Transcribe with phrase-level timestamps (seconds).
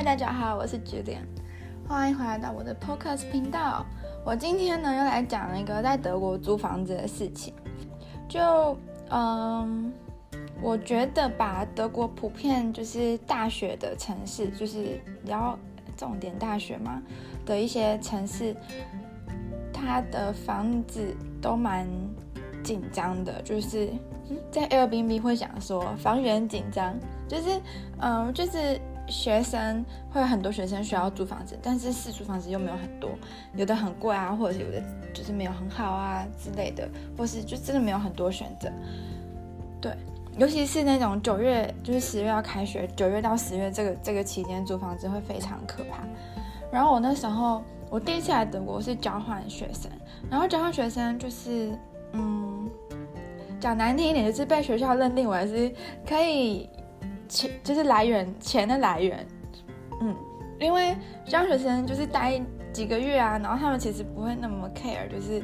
[0.00, 1.26] 嗨，大家好，我是 Julian，
[1.86, 3.84] 欢迎回来到我的 Podcast 频道。
[4.24, 7.52] 我今天呢，又来讲一个在德国租房子的事情。
[8.26, 8.74] 就
[9.10, 9.92] 嗯，
[10.62, 15.58] 我觉得吧，德国普遍就是大学的城市，就是比较
[15.98, 17.02] 重点大学嘛
[17.44, 18.56] 的一些城市，
[19.70, 21.86] 它的房子都蛮
[22.64, 23.90] 紧张的，就是
[24.50, 26.98] 在 Airbnb 会想说房源紧张，
[27.28, 27.60] 就是
[27.98, 28.80] 嗯，就是。
[29.10, 33.10] 学生会有很多学生需要租房子，但是试租房子又没有很多，
[33.54, 34.82] 有的很贵啊，或者是有的
[35.12, 38.70] 就是没有很好啊之类的，或是就真的没有很多选择。
[39.80, 39.92] 对，
[40.38, 46.04] 尤其是那种九月，就是十月要开学，九月到十月这个这个期间租房子会非常可怕。
[46.70, 49.90] 然后我那时候我第一次来德国是交换学生，
[50.30, 51.72] 然后交换学生就是
[52.12, 52.70] 嗯，
[53.58, 55.72] 讲难听一点就是被学校认定为是
[56.06, 56.68] 可以。
[57.30, 59.24] 钱就是来源，钱的来源，
[60.00, 60.14] 嗯，
[60.58, 65.40] 因为这样学生就是待几个月啊，然后他们其实不会那么 care，就是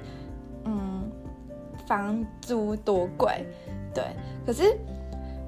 [0.65, 1.09] 嗯，
[1.87, 3.47] 房租多贵，
[3.95, 4.05] 对。
[4.45, 4.77] 可是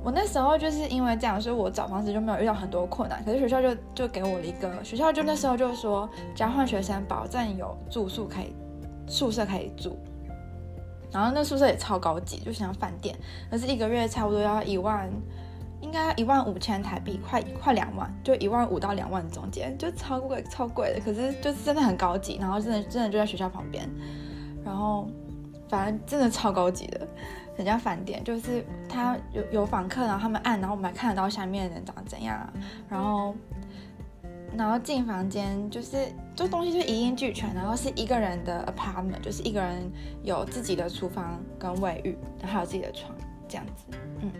[0.04, 3.20] 我那时候就是因为这样，所以我找房子就没有遇到很多困难。
[3.24, 8.54] 可是学校就就给我了一个学校，就那时候就说交换学生保证有住宿可以，
[9.08, 9.98] 宿舍可以住，
[11.10, 13.16] 然后那宿舍也超高级，就像饭店，
[13.50, 15.10] 可是一个月差不多要一万。
[15.80, 21.00] 应该一万五千台币，快快两万，就一万五到两万中间，就超贵超贵的。
[21.00, 23.88] 可是就是真的很高级，然后真的真的就在学校旁边，
[24.64, 25.08] 然后
[25.68, 27.06] 反正真的超高级的，
[27.56, 28.22] 人家饭店。
[28.24, 32.52] 就是他有有访客，然后他们按，然后我们还看得到下面的人长怎样，
[32.88, 33.34] 然后
[34.56, 35.96] 然后进房间就是
[36.34, 39.90] 这东西就一应俱全，然后是一个人的 apartment，就是一个人
[40.22, 43.14] 有自己的厨房跟卫浴，然后还有自己的床
[43.46, 43.84] 这样子，
[44.20, 44.32] 嗯。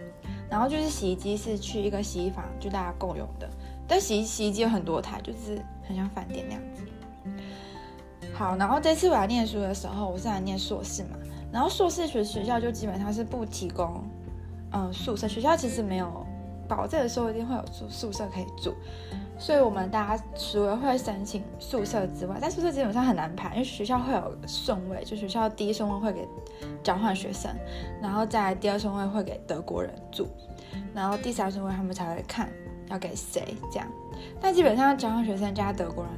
[0.50, 3.48] 然后就是洗衣机是去一个洗衣房，就大家共用的。
[3.86, 6.82] 但洗洗衣机有很多台，就是很像饭店那样子。
[8.34, 11.10] 好，然后这次我来念书的时候，我是来念硕士嘛。
[11.50, 14.02] 然后硕士学学校就基本上是不提供，
[14.72, 15.26] 嗯，宿舍。
[15.26, 16.26] 学校其实没有
[16.68, 18.74] 保证说一定会有住宿舍可以住。
[19.40, 26.26] 所以我们大家除了会申请宿舍之外，但宿舍基本上很难排，因为学校会有顺位，就学校第一顺位会给
[26.82, 27.48] 交换学生，
[28.02, 30.26] 然后再第二顺位会给德国人住，
[30.92, 32.50] 然后第三顺位他们才会看
[32.88, 33.86] 要给谁这样。
[34.40, 36.12] 但基本上交换学生加德国人，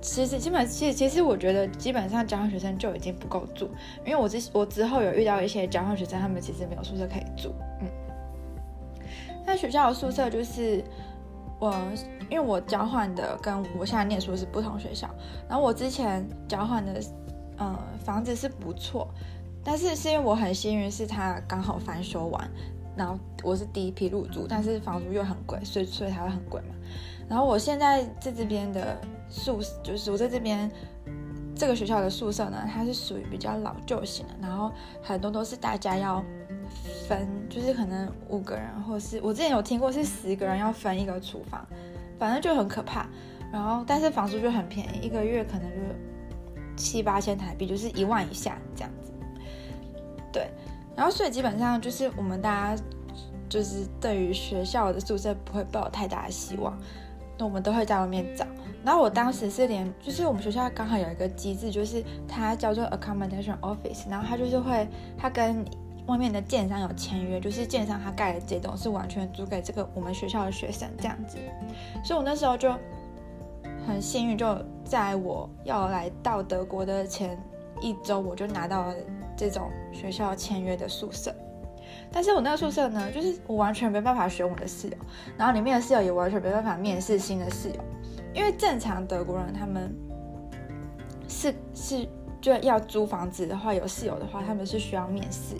[0.00, 3.68] 其实基本其实其实我觉得基本上交换学生就已经不够住，
[4.06, 7.88] 因为我之我之后有遇到一些交换学生，他们其实没有宿舍可以住，嗯。
[9.44, 10.84] 但学校的宿舍就是。
[11.62, 11.72] 我
[12.28, 15.08] 因为我交换的跟我现在念书是不同学校，
[15.48, 17.00] 然后我之前交换的，
[17.56, 19.06] 呃，房子是不错，
[19.62, 22.50] 但是是因为我很幸运，是他刚好翻修完，
[22.96, 26.74] 然后我是第一批入住，但是房租又很贵，所以所以才会很贵嘛。
[27.28, 30.68] 然后我现在在这边的宿，就是我在这边
[31.54, 36.24] 这个学校的宿舍呢，它是属于比较老旧型的，然后很多都是大家要。
[37.08, 41.66] 分就是可能五个人，或是我之前有听过是十个人要分一个厨房，
[42.18, 43.06] 反正就很可怕。
[43.52, 45.76] 然后但是房租就很便宜，一个月可能就
[46.76, 49.12] 七八千台币，就是一万以下这样子。
[50.32, 50.50] 对，
[50.96, 52.82] 然后所以基本上就是我们大家
[53.48, 56.74] 就是对于学校的宿舍不会抱有太大的希望，
[57.38, 58.46] 那我们都会在外面找。
[58.82, 65.64] 然后我当时是连就是我们学校刚好有一个机制，就是它叫做 accommodation office，然后它就是会它跟
[66.06, 71.38] 外面的建商有签约，就是建商他盖的这栋是完全租给这个我们学校的学生这样子，
[72.04, 72.74] 所以我那时候就
[73.86, 77.38] 很幸运，就在我要来到德国的前
[77.80, 78.94] 一周，我就拿到了
[79.36, 81.34] 这种学校签约的宿舍。
[82.10, 84.96] 但是我那个宿舍呢，就是我完全没办法选我的室友，
[85.36, 87.76] 然后里面的室友也完全没办法面试新的室友，
[88.34, 89.94] 因为正常德国人他们
[91.28, 92.08] 是是
[92.40, 95.56] 就要租房子的话，有室友的话，他们是需要面试。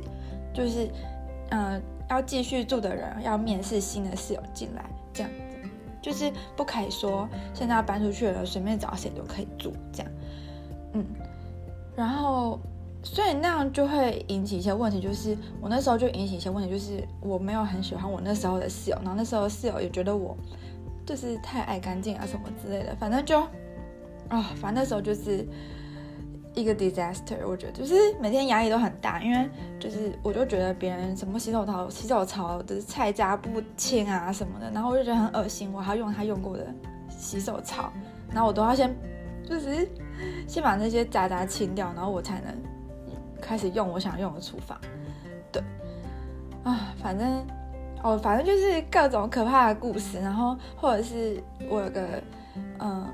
[0.52, 0.88] 就是，
[1.50, 5.68] 嗯、要继续住的人要面试新的室友进来，这样子，
[6.00, 10.12] 就是不可以说现在要搬出去了，随便找谁都可以住这样，
[10.92, 11.04] 嗯，
[11.97, 12.60] 然后
[13.03, 20.36] 所以那样就会引起一些问题，就是我那时候就引起一些问题，就是我没有很喜欢我那时候的室友，然后那时候室友也觉得我
[21.06, 23.41] 就是太爱干净啊什么之类的，反正就，
[24.28, 25.47] 啊、反正那时候就是。
[26.54, 29.49] 一个 disaster，我觉得就是每天压力都很大，因为
[29.81, 36.66] 就是我就觉得别人什么洗手槽、洗手槽的菜渣不清啊什么的，然后我就觉得很恶心，我还要用他用过的
[37.09, 37.91] 洗手槽，
[38.31, 38.95] 然后我都要先
[39.49, 39.89] 就是
[40.47, 42.54] 先把那些渣渣清掉，然后我才能
[43.41, 44.78] 开始用我想用的厨房。
[45.51, 45.63] 对，
[46.65, 47.47] 啊，反正
[48.03, 52.22] 哦，反正就是各种可怕的故事，然后或者是我有个
[52.78, 53.09] 嗯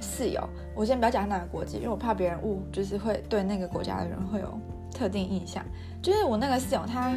[0.00, 0.48] 室友，
[0.80, 4.58] 我先不要讲哪个国籍，因为我怕别人误，就是会对那个国家的人会有
[4.94, 5.62] 特定印象。
[6.00, 7.12] 就是我那个室友他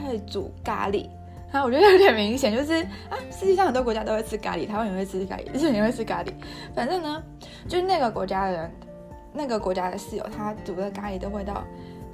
[0.00, 1.06] 会煮咖喱，
[1.52, 2.72] 然后我觉得有点明显，就是
[3.10, 6.32] 啊，世界上很多国家都会吃咖喱，台湾也会吃咖喱，日本也会吃咖喱。
[6.74, 7.22] 反正呢，
[7.68, 8.70] 就是那个国家的人，
[9.34, 11.62] 那个国家的室友，他煮的咖喱的味道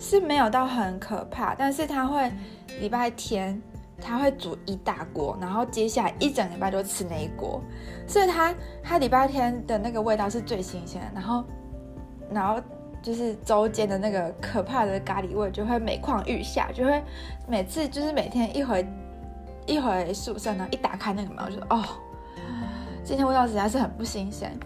[0.00, 2.28] 是没有到很可怕，但是他会
[2.80, 3.62] 礼拜天。
[4.00, 7.60] 他会煮一大锅，然后接下来一整礼拜都吃那一锅，
[8.06, 11.44] 所以他他礼拜天的那个味道是最新鲜的，然后
[12.30, 12.62] 然后
[13.02, 17.02] 就是周间的那个可怕的咖喱味就会每况愈下，就会
[17.46, 18.86] 每次就是每天一回
[19.66, 21.84] 一回宿舍呢，一打开那个门，我就说哦，
[23.04, 24.58] 今天味道实在是很不新鲜。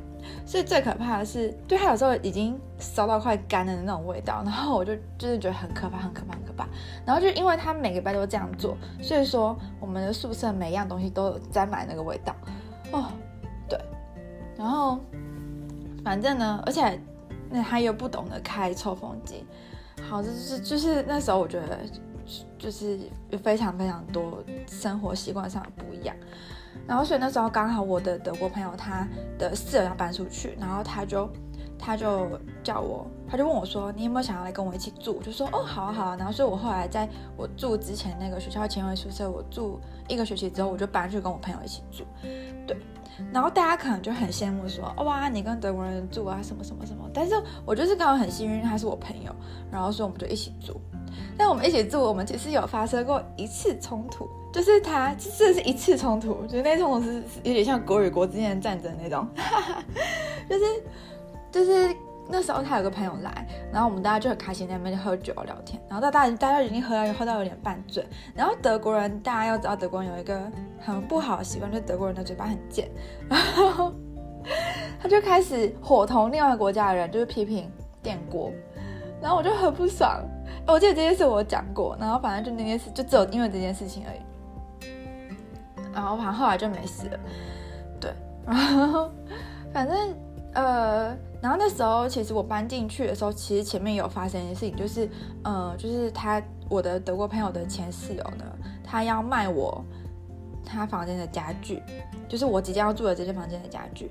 [0.45, 6.67] 所以最可怕的是，对，他有时候已经烧到快干了的那种味道，然后我就就是觉得很可怕，很可怕，很可怕。
[7.07, 12.35] 然后就因为他每个礼拜都这样做，所以说我们的宿舍每一样东西都有沾满那个味道。
[12.93, 13.07] 哦，
[13.69, 13.79] 对。
[14.57, 14.99] 然后
[16.05, 17.01] 反正呢，而且
[17.51, 19.45] 那他又不懂得开抽风机。
[20.09, 21.79] 好，就是就是那时候我觉得
[22.59, 22.99] 就是
[23.31, 26.15] 有非常非常多生活习惯上的不一样。
[26.87, 29.07] 然后，所以那时候刚好我的德国朋友他
[29.39, 31.31] 的室友要搬出去，然后他就
[31.85, 32.29] 他就
[32.63, 42.05] 叫我，他就问我说：“你有没有想要来跟我一起住？”我就说：“哦，好啊，好啊。”然后，所以我后来在我住之前那个学校前卫宿舍，我住一个学期之后，我就搬去跟我朋友一起住。
[42.69, 42.77] 对，
[43.33, 47.35] 然后大家可能就很羡慕说：“哇，你跟德国人住啊，什么什么什么。”但是
[47.67, 49.35] 我就是刚好很幸运，他是我朋友，
[49.69, 50.81] 然后所以我们就一起住。
[51.37, 54.29] 但我们一起住，我们其实有发生过一次冲突。
[54.53, 59.27] 就是他，这是一次冲突，就是那冲突是有点像国与国之间的战争那种，
[60.47, 60.65] 就是
[61.53, 61.95] 就是
[62.29, 68.05] 那时候他有个朋友来，然后我们大家就很开心在那边喝酒聊天，然后大家大家已经喝到喝到有点半醉，
[68.35, 70.51] 然后德国人大家要知道德国人有一个
[70.81, 72.91] 很不好的习惯，就是德国人的嘴巴很贱，
[73.29, 73.93] 然后
[74.99, 77.71] 他就开始伙同另外一个国家的人就是批评
[78.03, 78.51] 电锅，
[79.21, 80.21] 然后我就很不爽，
[80.67, 84.21] 我记得这件事我讲过，然后反正就那件事就只有因为这件事情而已。
[85.93, 87.21] 然后反正后来就没事了，
[88.01, 88.11] 对，
[88.47, 89.11] 然后
[89.71, 90.17] 反正
[90.55, 95.11] 呃，然后那时候其实我搬进去的时候，其实前面有发生一件事情，就是
[95.43, 96.41] 呃，就是他
[96.71, 98.45] 我的德国朋友的前室友呢，
[98.85, 99.85] 他要卖我
[100.65, 101.83] 他房间的家具，
[102.29, 104.09] 就是我即将要住的这间房间的家具，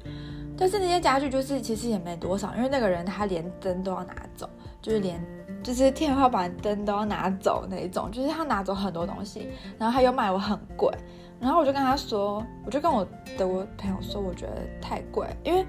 [0.57, 4.49] 但是那些家具就是其实也没多少，因为那个人他连灯都要拿走，
[4.81, 5.25] 就是连
[5.63, 9.47] 就是天花板灯都要拿走那一种，就是他拿走很多东西，
[9.77, 10.93] 然后他又卖我很贵。
[11.39, 13.03] 然后我就跟他说，我就跟我
[13.35, 15.65] 德国朋友说，我觉得太贵，因为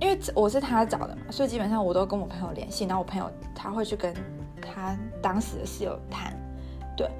[0.00, 4.14] 因为我是他找的嘛，所以基本上我都跟我朋友联系，然后我朋友他会去跟
[4.60, 6.32] 他当时的室友谈，
[6.96, 7.10] 对，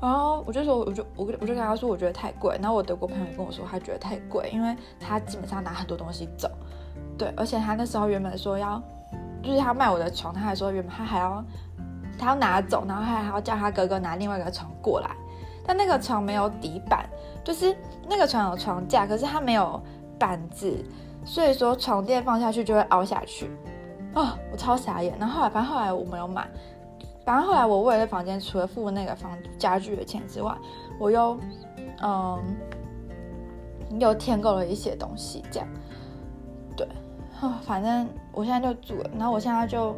[0.00, 6.50] 然后我就说，我就我我就跟他说，我觉得太贵，然后我德国朋友跟我说，他觉得太贵，因为他基本上拿很多东西走，
[7.18, 8.80] 对，而且他那时候原本说要，
[9.42, 11.44] 就是他卖我的床，他还说原本他还要
[12.18, 15.10] 他要拿走，然后他还要叫他哥哥拿另外一个床过来。
[15.66, 17.08] 但那个床没有底板，
[17.42, 17.74] 就是
[18.06, 19.82] 那个床有床架，可是它没有
[20.18, 20.84] 板子，
[21.24, 23.50] 所以说床垫放下去就会凹下去。
[24.14, 25.16] 哦，我超傻眼。
[25.18, 26.46] 然后后来，反正后来我没有买。
[27.24, 30.54] 反正后来我为了房间，除了付那个房家具的钱之外，
[30.98, 31.38] 我又
[32.02, 32.38] 嗯
[33.98, 35.68] 又添购了一些东西，这样。
[36.76, 36.86] 对，
[37.40, 39.10] 哦，反正我现在就住了。
[39.18, 39.96] 然后我现在就。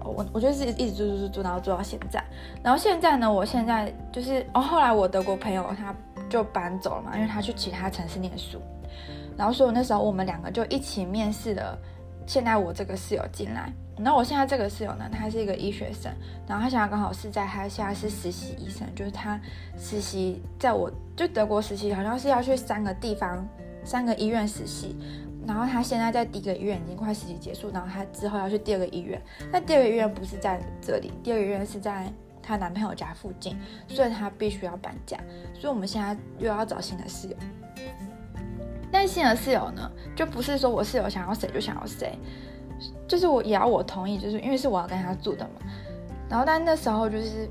[0.00, 2.22] 我我就是一直住住住住，然后住到现在。
[2.62, 5.92] 然后现在呢，我现在就是哦，后来我德国朋友他
[6.30, 8.58] 就搬走了嘛，因为他去其他城市念书。
[9.38, 11.78] 然后所以那时候我们两个就一起面试了。
[12.26, 16.12] 现在我这个室友进来，然后我现在这个室友呢，他是一个医学生，
[16.46, 19.40] 然后他现在刚好是在他现在是实习医生，就是他
[19.78, 23.48] 实习在我就德国实习，好像是要去三个地方
[23.82, 24.94] 三个医院实习。
[25.46, 29.18] 然后他现在在第一个医院已经快实习结束，然后他之后要去第二个医院。
[29.50, 33.56] 那第二个医院不是在这里，第二个医院是在她男朋友家附近，
[33.88, 35.16] 所以她必须要搬家。
[35.54, 37.36] 所以我们现在又要找新的室友。
[38.90, 42.18] 但新的室友呢，就不是说我室友想要谁就想要谁，
[43.06, 45.60] 就是我也要我同意，就是因为是我要跟他住的嘛。
[46.28, 47.48] 然后但那时候就是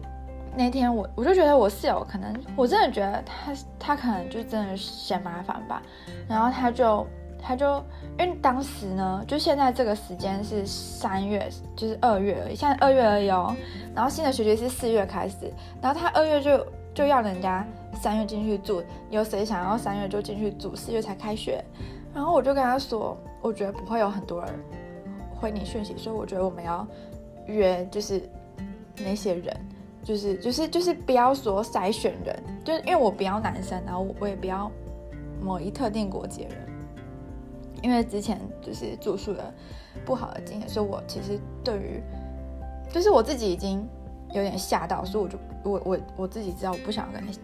[0.55, 5.81] 那天我我就觉得我室友可能，我真的觉得他他可能就真的嫌麻烦吧，
[6.27, 7.05] 然后他就。
[7.39, 7.75] 他就
[8.19, 13.55] 因为当时呢，就现在这个时间是三月，就是二月而已，现在二月而已哦。
[13.95, 21.63] 然后新的学期是四月开始，然后他二月就就要人家三月进去住，有谁想要三月就进去住，四月才开学。
[22.13, 24.53] 然后我就跟他说，我觉得不会有很多人
[25.35, 26.85] 回你讯息，所以我觉得我们要
[27.45, 28.21] 约就是
[28.97, 29.55] 那些人，
[30.03, 34.71] 就是就是就是不要说筛选人，就是因为我不要男生，然后我也不要
[35.41, 36.67] 某一特定国籍人，
[37.83, 39.53] 因为之前就是住宿的
[40.03, 42.01] 不好的经验，所以我其实对于
[42.91, 43.87] 就是我自己已经
[44.33, 47.39] 有点吓到，所以我就我我我自己知道我不想跟那些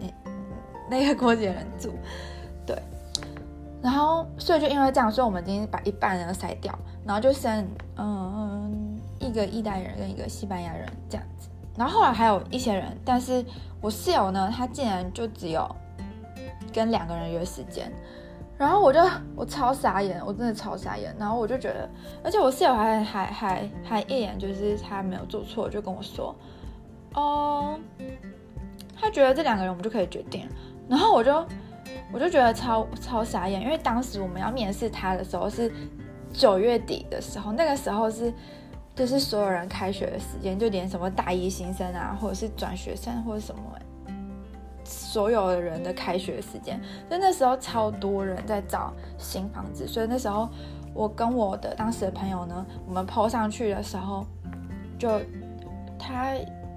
[0.88, 1.92] 那个国籍的人住，
[2.66, 2.76] 对，
[3.82, 11.48] 然后所以就因为这样，所以我们今天把一半人都筛掉，然后就剩嗯一个意大利人跟一个西班牙人这样子。
[11.76, 13.44] 然后后来还有一些人，但是
[13.80, 15.68] 我室友呢，他竟然就只有
[16.72, 17.90] 跟两个人约时间，
[18.56, 19.00] 然后我就
[19.34, 21.12] 我超傻眼，我真的超傻眼。
[21.18, 21.88] 然后我就觉得，
[22.22, 26.32] 而且我室友还还还还一眼就是他没有做错，就跟我说，
[27.14, 27.76] 哦，
[28.96, 30.48] 他觉得这两个人我们就可以决定。
[30.88, 31.46] 然后我就
[32.12, 35.72] 我就觉得超超傻眼，因为当时我们要面试他的时候是
[36.32, 38.32] 九月底的时候，那个时候是。
[38.96, 43.62] 就是所有人开学的时间，就连什么大一新生啊，或者是转学生，或者什么，
[44.84, 50.48] 所有的人的开学时间，就那时候超多人在找新房子，所以那时候
[50.94, 54.24] 我跟我的当时的朋友呢，我们 po 上去的时候，
[54.96, 55.20] 就
[55.98, 56.34] 他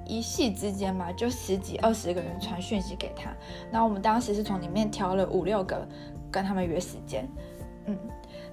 [0.07, 3.29] 一系之间嘛，就十几二十个人传讯息给他，
[3.71, 5.87] 然后我们当时是从里面挑了五六个
[6.31, 7.27] 跟他们约时间，
[7.85, 7.97] 嗯。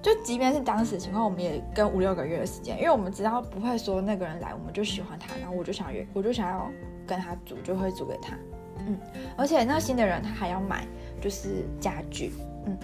[0.01, 6.69] 就即便是当时情况，我们也跟五六个月的时间，因为我们知道不会说那个人来我们就喜欢他，然后我就想约，我就想要
[7.07, 8.37] 跟他租，就会租给他。
[8.77, 8.99] 嗯，
[9.35, 10.85] 而且那新的人他还要买
[11.19, 12.33] 就是家具，
[12.67, 12.77] 嗯，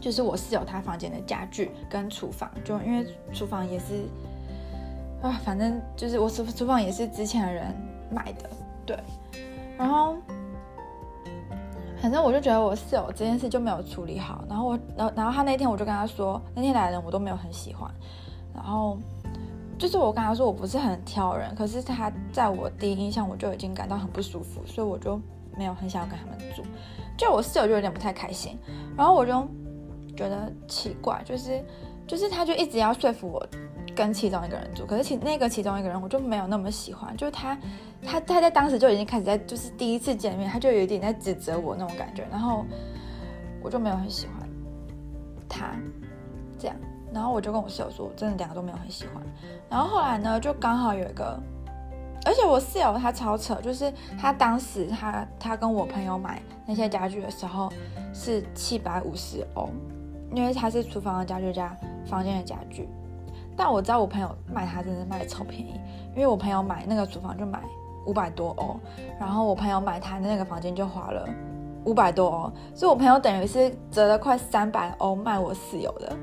[0.00, 4.08] 就是我室友他房间的家具跟厨房，就因为厨房也是
[5.28, 7.74] 啊，反正就是我厨厨房也是之前的人
[8.10, 8.50] 买的，
[8.86, 8.98] 对，
[9.76, 10.16] 然后。
[12.02, 17.90] 反正我就觉得我室友这件事就没有处理好，然后我，然后，然后他那天我就跟他说，那天来的人我都没有很喜欢，
[18.54, 18.98] 然后
[19.78, 25.18] 就是我跟他说我不是很挑人，可是他在我第一印象我就已经感到很不舒服，所以我就
[25.56, 26.62] 没有很想要跟他们住，
[27.16, 28.58] 就我室友就有点不太开心，
[28.94, 29.32] 然后我就
[30.14, 31.64] 觉得奇怪，就是
[32.06, 33.46] 就是他就一直要说服我。
[33.96, 37.56] 跟其中一个人住，可是其那个其中一个人我就没有那么喜欢，就是他，
[38.04, 42.64] 他他在当时就已经开始在，就是第一次见面他就有一点在指责我那种感觉，然后
[43.62, 44.48] 我就没有很喜欢
[45.48, 45.76] 他
[46.58, 46.76] 这样，
[47.12, 49.22] 然后我就跟我室友说，真的两个都没有很喜欢，
[49.70, 51.40] 然后后来呢，就刚好有一个，
[52.26, 57.72] 而且我室友他超扯，就是他当时他他跟我朋友买那些家具的时候
[58.12, 59.68] 是七百五十欧，
[60.34, 62.88] 因为他是厨房的家具加房间的家具。
[63.56, 65.80] 但我知道我朋友卖它真的卖的超便宜，
[66.14, 67.62] 因为我朋友买那个厨房就买
[68.04, 68.80] 五百多欧，
[69.18, 71.28] 然后我朋友买他的那个房间就花了
[71.84, 76.16] 五百多欧，所以我朋友等于是折了快三百欧卖我室友的。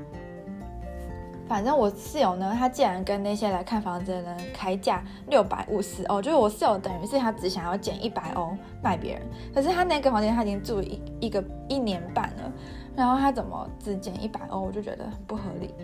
[1.48, 9.22] 反正我室友呢，他竟然跟那些来看房子的人开价六百五十欧，就是我室友等于是他只想要减一百欧卖别人，
[9.54, 12.52] 可是他那个房间他已经住一一个一年半了，
[12.94, 15.74] 然后他怎么只减一百欧，我就觉得很不合理。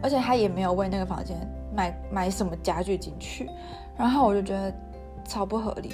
[0.00, 1.36] 而且他也没有为那个房间
[1.74, 3.50] 买买什么家具进去，
[3.96, 4.72] 然后我就觉得
[5.24, 5.92] 超不合理。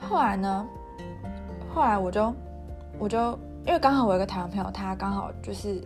[0.00, 0.66] 后来呢，
[1.72, 2.34] 后来我就
[2.98, 5.80] 我就因为刚好我有个台湾朋友，他刚好就是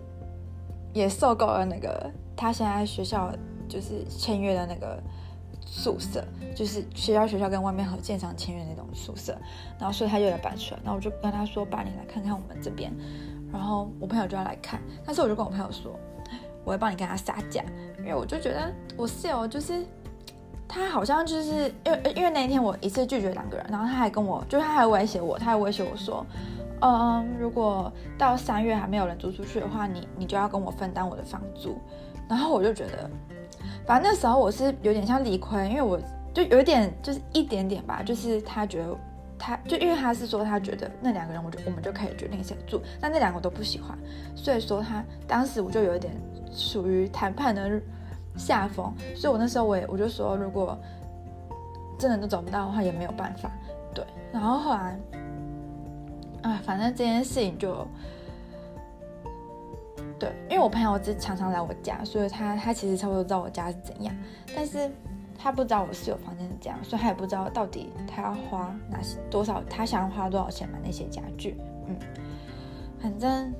[0.94, 3.30] 也受够了那个他现在学校
[3.68, 4.98] 就是签约的那个
[5.66, 6.24] 宿舍，
[6.56, 9.36] 就是学校学校跟外面和建商签约那种宿舍，
[9.78, 12.90] 然后所以他就要搬出来，然后我就跟他说：“爸，你来看看我们这边。”
[13.52, 15.92] 然后我朋友就要来看，但是我就跟我朋友说。
[16.64, 17.62] 我会帮你跟他撒价，
[18.00, 19.86] 因为我就觉得我室友就是
[20.68, 26.26] 他好像就是因为因为那一天我一次拒绝两个人，然后他还跟我，就是他还威胁我，他还威胁我说，
[26.82, 31.78] 嗯，如果到三月还没有人租出去的话，你你就要跟我分担我的房租。
[32.28, 33.08] 然后我就觉得，
[33.86, 35.98] 反正那时候我是有点像理亏，因为我
[36.34, 38.94] 就有点就是一点点吧，就是他觉得。
[39.38, 43.96] 他就因为他是说他觉得那两个人，我就我们就可以决定谁住，但那两个我都不喜欢，
[44.34, 46.12] 所以说他当时我就有一点
[46.50, 47.80] 属于谈判的
[48.36, 50.76] 下风，所以我那时候我也我就说，如果
[51.98, 53.50] 真的都找不到的话，也没有办法，
[53.94, 54.04] 对。
[54.32, 54.98] 然后后来，
[56.42, 57.86] 啊，反正这件事情就，
[60.18, 64.14] 对，因为我朋友是常常来我家，所以他他其实差不多知道我家是怎样，
[64.54, 64.90] 但是。
[65.40, 71.56] 他不知道我室友房间是这样，所以他也不知道到底他要花哪些多少，他想要花多少钱买那些家具。
[71.86, 71.96] 嗯，
[73.00, 73.54] 反正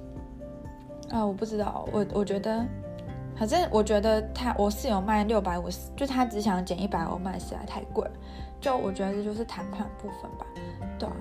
[1.10, 2.66] 啊、我不知道，我我觉得，
[3.36, 8.04] 反正我觉得他我室友卖六百五十，就他只想减一百欧卖，实在太贵。
[8.60, 10.44] 就我觉得这就是谈判部分吧。
[10.98, 11.14] 对啊，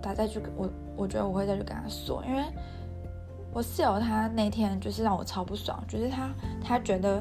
[0.00, 2.44] 他再去我，我觉得我会再去跟他说，因为
[3.52, 6.30] 我室友他那天就是让我超不爽，就是他
[6.62, 7.20] 他觉得。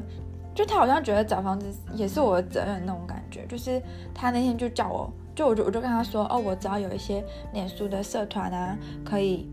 [0.55, 3.81] 就他好像觉得找房子也是我的责任那种感觉，就是
[4.13, 7.21] 他那天就叫我就我就我就跟他说，哦，我只要有一些
[7.51, 9.49] 脸书的社团啊，可以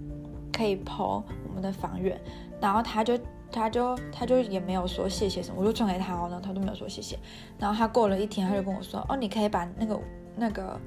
[0.53, 2.17] 可以 po 我们的房源，
[2.61, 3.19] 然后他就
[3.51, 7.19] 他就他就也没有说谢谢什么，我就传给他哦，然后他都没有说谢谢，
[7.59, 10.01] 然后他过了一天，他就跟我说，哦，你可以把那个
[10.37, 10.81] 那个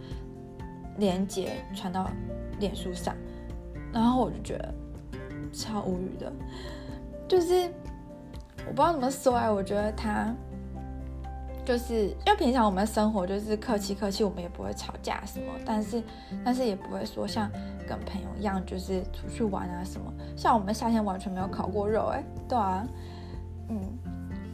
[0.97, 2.09] 链接传到
[2.59, 3.13] 脸书上，
[3.91, 4.73] 然后我就觉得
[5.51, 6.31] 超无语的，
[7.27, 7.69] 就是
[8.67, 10.33] 我不知道怎么说哎，我觉得他。
[11.65, 16.03] 就是因为平常我们生活就是客气客气，我们也不会吵架什么，但是
[16.43, 17.49] 但是也不会说像
[17.87, 20.13] 跟朋友一样，就是出去玩啊什么。
[20.37, 22.87] 像我们夏天完全没有烤过肉，哎，对啊，
[23.69, 23.81] 嗯，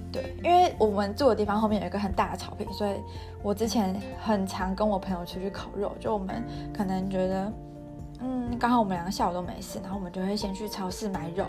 [0.09, 2.95] 对，因为我们住的地方后面有一个很大的草坪，所以
[3.43, 5.91] 我之前很常跟我朋友出去烤肉。
[5.99, 6.41] 就我们
[6.73, 7.53] 可能觉得，
[8.21, 11.43] 嗯，刚好我们两个下午都没事，然后我们就会先去超市买肉，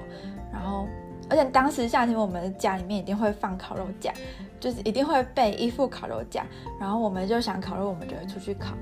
[0.52, 0.88] 然后。
[1.32, 4.12] 而且当时夏天，我们家里面一定会放烤肉架，
[4.60, 6.44] 就是一定会备一副烤肉架。
[6.78, 8.74] 然后我们就想烤肉，我们就会出去烤。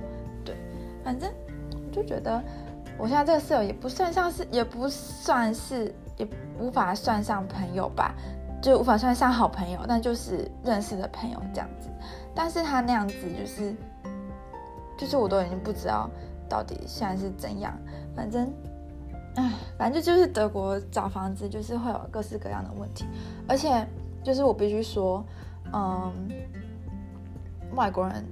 [0.45, 0.57] 对，
[1.04, 1.30] 反正
[1.71, 2.42] 我就觉得
[2.99, 6.26] 我现在这个室友也不算像是，也不算是，也
[6.59, 8.16] 无法算上朋友吧，
[8.61, 11.88] 就无法算上好朋友，但就是认识的朋友这样子。
[12.35, 13.73] 但是他那样子就是，
[14.99, 16.11] 就是我都已经不知道
[16.49, 17.73] 到底现在是怎样，
[18.16, 18.52] 反正。
[19.37, 23.05] 唉，反正就是德国找房子就是会有各式各样的问题，
[23.47, 23.87] 而且
[24.23, 25.25] 就是我必须说，
[25.73, 26.13] 嗯，
[27.75, 28.25] 外国人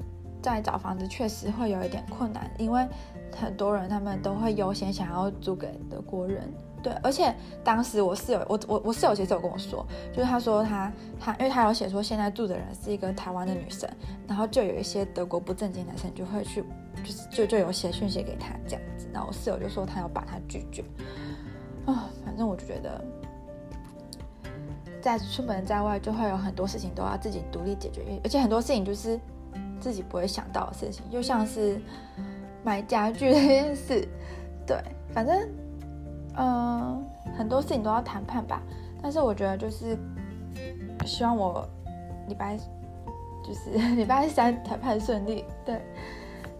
[0.42, 2.86] 在找房子确实会有一点困难，因为
[3.34, 6.52] 很多人他们都会优先想要租给德国人。
[6.80, 13.90] 对，而且当时我室友，我我我室友其实有跟我说，就是他说他他，因为他有写说现在住的人是一个台湾的女生，
[14.28, 16.62] 然后就有一些德国不正经男生就会去，
[17.04, 20.82] 就是就就有写讯息给他这样子，然后我室友就说他要把他拒绝，
[21.86, 23.04] 啊、反正我就觉得，
[25.00, 29.18] 在出门在外就会有很多事情都要自己独立解决，而且很多事情就是
[29.80, 31.80] 自己不会想到的事情，就像是
[32.64, 34.08] 买家具这件事，
[34.66, 34.76] 对，
[35.12, 35.48] 反正。
[36.40, 37.04] 嗯，
[37.36, 38.62] 很多事情都要谈判吧，
[39.02, 39.98] 但是我觉得就是
[41.04, 41.68] 希望我
[42.28, 42.56] 礼拜
[43.44, 45.82] 就是 礼拜三谈判顺利，对，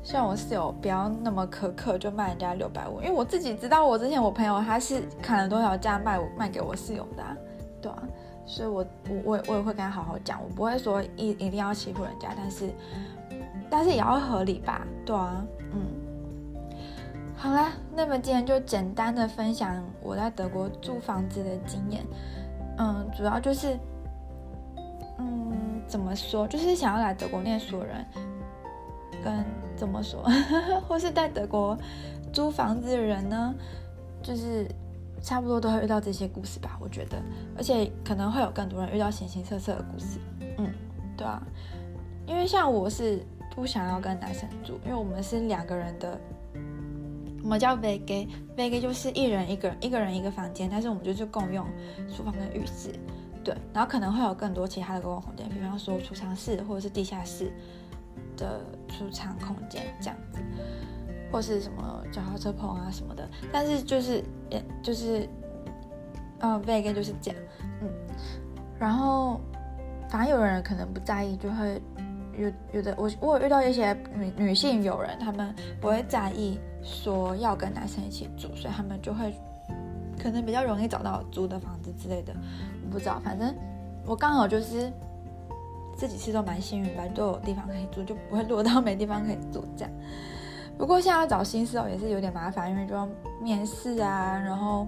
[0.09, 7.37] 希望我室友不要那么苛刻就卖人家六百五，因为我自己知道我之前我朋友他是砍了多少价卖我卖给我室友的啊，
[7.83, 8.03] 对啊，
[8.47, 12.71] 所以我我我我也会跟他好好讲，我不会说一一定要欺负人家，但是
[13.69, 15.45] 但是也要合理吧，对啊，
[15.75, 15.83] 嗯。
[17.37, 22.03] 好啦，那么今天就简单的分享我在德国租房子的经验。
[22.79, 23.79] 嗯，主要就是，
[25.19, 28.07] 嗯，怎么说，就是想要来德国念书的人，
[29.23, 29.45] 跟
[29.79, 30.23] 怎么说，
[30.89, 31.79] 或是在德国
[32.33, 33.55] 租房子的人呢，
[34.21, 34.67] 就是
[35.23, 37.17] 差不多都会遇到这些故事吧，我觉得，
[37.57, 40.19] 而且可能会有更多人遇到形形色色的故事。
[40.59, 40.73] 嗯，
[41.17, 41.41] 对啊，
[42.27, 46.19] 因为像我是不想要跟男生住，因为我们是两个人的。
[47.41, 51.65] 我们叫 v e g a v e g a 就是一人一个人，一个人一个房间，但是我们就是共用
[52.15, 52.91] 厨房跟浴室，
[53.43, 57.51] 对，然后可能会有更多其他的公共空间，比方说储藏室或者是地下室。
[58.37, 60.41] 的储藏空间这样子，
[61.31, 64.23] 或是什么脚踏车棚啊什么的，但是就是，
[64.83, 65.29] 就是，
[66.41, 67.41] 呃，WG 就是这样，
[67.83, 67.89] 嗯，
[68.79, 69.41] 然后
[70.09, 71.81] 反正有人可能不在意，就会。
[72.39, 79.35] 有有的我我有遇到一些女女性友人，她们不会在意说要跟男生一起住，所以他们就会
[80.23, 82.33] 可能比较容易找到租的房子之类的。
[82.85, 83.53] 我不知道，反正
[84.07, 84.89] 我刚好就是
[85.99, 89.93] 这几次都蛮幸运吧，都有地方可以住，就不会落到没地方可以住这样。
[90.79, 93.09] 不过现在要找新室友也是有点麻烦，因为就要
[93.43, 94.87] 面试啊，然后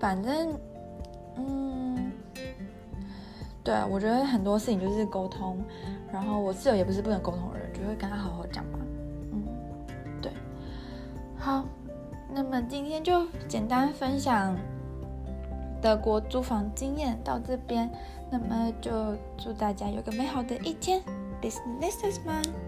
[0.00, 0.52] 反正
[1.36, 2.10] 嗯，
[3.62, 5.56] 对啊，我觉得很多事情就是沟通。
[6.12, 8.78] 然后我室友也不是不能沟通的人，就会跟他好好讲吧。
[9.32, 9.44] 嗯，
[10.20, 10.32] 对。
[11.38, 11.64] 好，
[12.32, 14.56] 那么今天就简单分享
[15.80, 17.90] 德国租房经验到这边，
[18.30, 21.02] 那么就祝大家有个美好的一天。
[21.40, 22.65] This nächstes Mal。